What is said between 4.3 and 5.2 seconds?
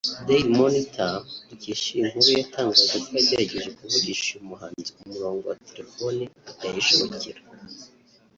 uyu muhanzi ku